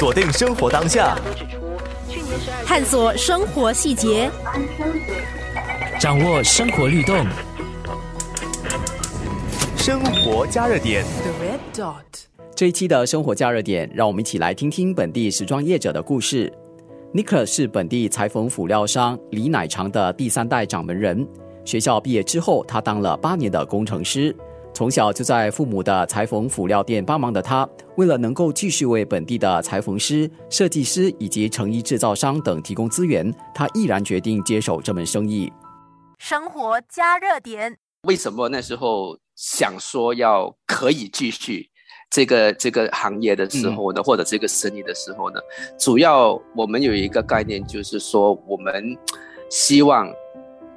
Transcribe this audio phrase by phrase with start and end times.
[0.00, 1.14] 锁定生活当下，
[2.64, 4.30] 探索生活细节，
[6.00, 7.14] 掌握生活律动。
[9.76, 11.04] 生活加热点。
[12.56, 16.50] 这一期的生活加热点，让我们一起来听听本地时装业者的故事。
[17.12, 21.28] Nick 是本地裁缝辅料商李乃长的第三代掌门人。
[21.66, 24.34] 学校毕业之后，他当了八年的工程师。
[24.72, 35.52] 从小就在父母的裁缝辅料店帮忙的他，为了能够继续为本地的裁缝师、设计师以及成衣制造商等提供资源，他毅然决定接手这门生意。
[36.18, 37.76] 生活加热点。
[38.04, 41.68] 为什么那时候想说要可以继续
[42.08, 45.40] 这个这个行业的时候呢，或者这个生意的时候呢？
[45.78, 48.96] 主要我们有一个概念，就是说我们
[49.50, 50.08] 希望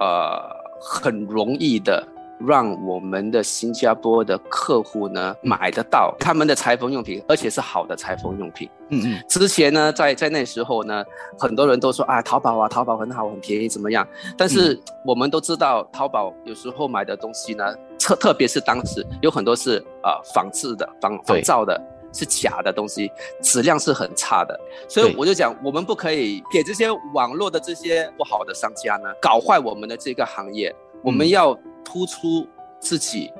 [0.00, 0.40] 呃
[0.80, 2.08] 很容易的。
[2.46, 8.68] 让我们的新加坡的客户呢买得到他们的裁缝用品，而且是好的裁缝用品。
[8.90, 9.24] 嗯嗯。
[9.28, 11.04] 之前呢，在在那时候呢，
[11.38, 14.06] 很多人都说啊，淘宝啊，淘宝很好，很便宜，怎么样？
[14.36, 17.64] 但是我们都知道，淘宝有时候买的东西呢，
[17.98, 21.80] 特特别是当时有很多是呃仿制的、仿仿造的，
[22.12, 23.10] 是假的东西，
[23.42, 24.58] 质量是很差的。
[24.88, 30.74] 所以我就讲，我们不可以给这些网络的这些不好的商家呢，搞坏我们的这个行业。
[31.02, 31.58] 我们要。
[31.84, 32.46] 突出
[32.80, 33.30] 自己，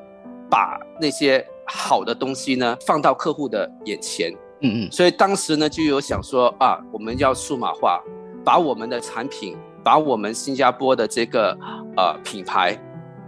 [0.51, 8.01] 把那些好的东西呢放到客户的眼前，嗯嗯，所以当时呢就有想说啊，我们要数码化，
[8.45, 11.57] 把我们的产品，把我们新加坡的这个
[11.97, 12.79] 呃品牌，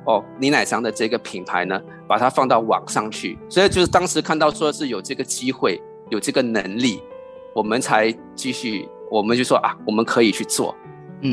[0.05, 7.03] 哦，李乃祥的这个品牌呢，把它放到网上去，所以就是当时看到说是有这个机会，有这个能力，
[7.55, 10.75] 我们才继续，我们就说啊，我们可以去做。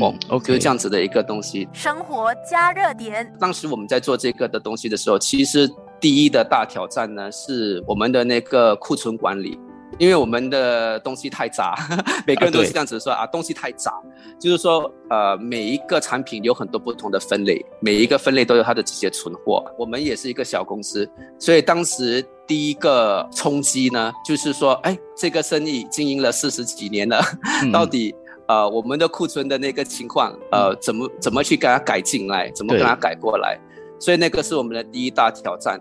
[0.00, 1.68] 哦，OK，就是这样子的一个东西。
[1.72, 3.30] 生活加热点。
[3.38, 9.58] 当时我们在做这个的东西的时候，其实第一的大挑战呢是我们的那个库存管理，
[9.98, 11.76] 因为我们的东西太杂，
[12.26, 13.92] 每个人都是这样子说啊，东西太杂，
[14.40, 19.64] 就是说呃，每一个产品有很多不同的分类，每一个分类都有它的这些存货。
[19.78, 21.08] 我们也是一个小公司，
[21.38, 27.22] 所以当时第一个冲击呢，就是说，哎，这个生意经营了四十几年了，
[27.70, 28.14] 到底。
[28.46, 33.58] 呃，我们的库存的那个情况，呃，怎么怎么去给它改进来，怎么给它改过来？
[33.98, 35.80] 所以那个是我们的第一大挑战。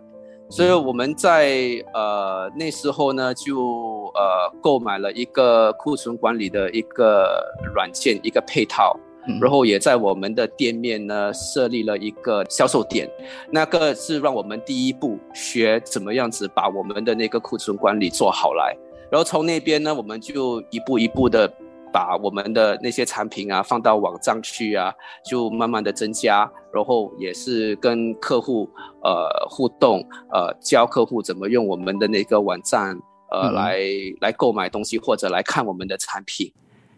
[0.49, 7.43] 所以我们在呃那时候呢，就呃购买了一个库存管理的一个
[7.73, 8.95] 软件，一个配套，
[9.41, 13.09] 然后也在我们的店面呢设立了一个销售点。
[13.49, 18.73] 那个是让我们第一步学怎么样子把我们的那个库存管理做好来，
[19.09, 21.51] 然后从那边呢，我们就一步一步的。
[21.93, 24.91] 把我们的那些产品啊放到网站去啊，
[25.23, 28.67] 就慢慢的增加，然后也是跟客户
[29.03, 32.97] 呃互动，呃教客户怎么用我们的那个网站
[33.31, 33.79] 呃来
[34.19, 36.51] 来购买东西或者来看我们的产品。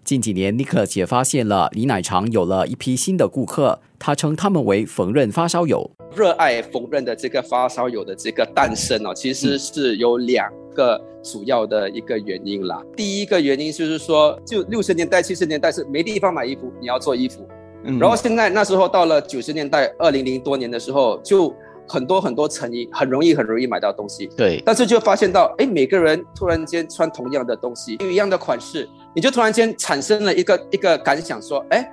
[0.05, 5.89] 近几年，尼克也发现了李奶厂有了一批新的顾客，他称他们为缝纫发烧友。
[6.15, 12.79] 热爱缝纫的这个发烧友的这个诞生哦，其实是有两个主要的一个原因啦。
[12.95, 17.47] 第一个原因就是说，就六十年代、七十年代是没地方买衣服，你要做衣服。
[17.83, 21.53] 嗯然后现在那时候到了九十年代，二零零多年的时候，就
[21.87, 24.27] 很多很多成衣，很容易很容易买到东西。
[24.35, 24.61] 对。
[24.65, 28.87] 但是就发现到，哎，每个人突然间穿同样的东西，一样的款式。
[29.15, 31.87] 你就突然间产生了一个一个感想，说，哎，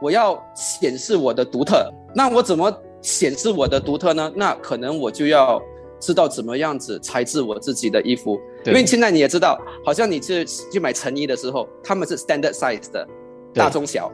[0.00, 4.32] 我要显示我的独特，那我怎么显示我的独特呢？
[4.34, 5.60] 那可能我就要
[6.04, 13.08] 知道怎么样子裁制我自己的衣服，因为现在你也知道，好像你去去买成衣的时候，他们是 standard size 的，
[13.54, 14.12] 大中小。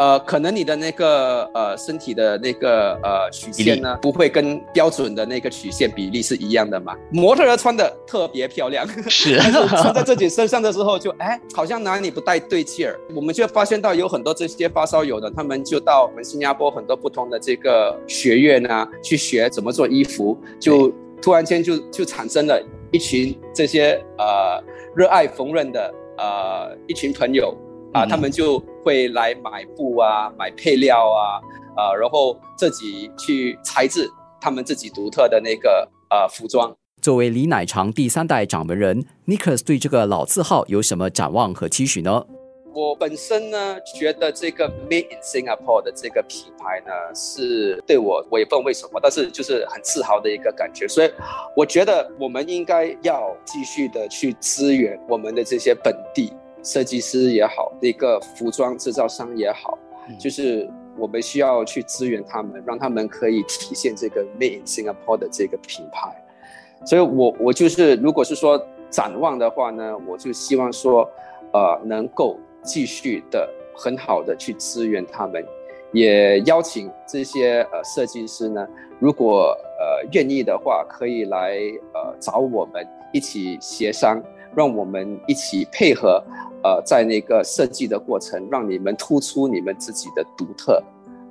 [0.00, 6.94] 呃，可能你的那个呃身体的那个呃曲线呢，不会跟标准的那个曲线比例是一样的嘛？
[7.10, 9.36] 模特儿穿的特别漂亮，是。
[9.74, 12.96] 穿在自己身上的时候就哎，好像哪里不带对劲儿。
[13.12, 24.62] 我们就发现到有很多这些发烧友的，他们就到我们新加坡很多不同的这个学院啊，去学怎么做衣服，就突然间就就产生了一群这些呃
[24.94, 27.56] 热爱缝纫的呃一群朋友。
[27.94, 31.40] 啊，他们就会来买布啊，买配料啊，
[31.74, 34.06] 啊，然后自己去裁制
[34.38, 36.70] 他们自己独特的那个呃服装。
[37.00, 42.26] 作为李乃长第三代掌门人，Nicholas 对这个老字号有什么展望和期许呢？
[42.72, 50.86] 我本身呢，觉得这个 Made in Singapore 的这个品牌呢，是对我我也不知道为什么，但是就是很自豪的一个感觉。
[50.86, 51.10] 所以
[51.56, 56.32] 我觉得我们应该要继续的去支援我们的这些本地。
[56.60, 59.78] 设计师也好，那个服装制造商也好，
[60.18, 60.68] 就是
[60.98, 66.12] 我们需要去支援他们，让他们可以体现这个 Made in Singapore 的这个品牌。
[66.84, 68.60] 所以，我我就是，如果是说
[68.90, 71.08] 展望的话呢，我就希望说，
[71.52, 72.36] 呃，能够
[72.68, 75.42] 继续的很好的去支援他们，
[75.92, 78.66] 也邀请这些呃设计师呢，
[79.00, 81.56] 如果呃愿意的话，可以来
[81.94, 84.22] 呃找我们一起协商，
[84.54, 86.22] 让我们一起配合，
[86.62, 90.82] 呃，在那个设计的过程，让你们突出你们自己的独特。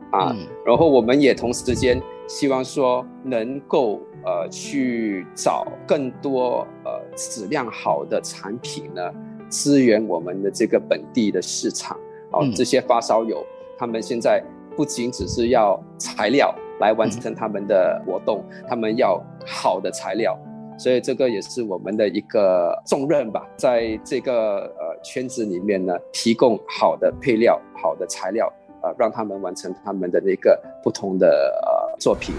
[0.10, 0.34] 啊，
[0.66, 9.02] 然后我们也同时间希望说能够呃去找更多呃质量好的产品呢，
[9.50, 11.98] 支援我们的这个本地的市场。
[12.32, 13.46] 哦，这些发烧友
[13.78, 14.44] 他们现在
[14.76, 20.38] 不仅只是要材料来完成他们的活动，他们要好的材料，
[20.78, 28.52] 所以这个也是我们的一个重任吧，在这个呃圈子里面呢，提供好的配料、好的材料。
[28.84, 31.28] 呃，让他们完成他们的那个不同的
[31.66, 32.36] 呃作品。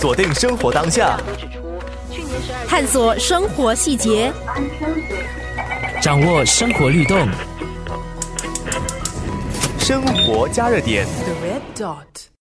[0.00, 1.20] 锁定生活当下，
[2.68, 4.32] 探索生活细节，
[6.00, 7.28] 掌握生活律动，
[9.78, 11.06] 生活加热点。
[11.06, 12.35] The red dot.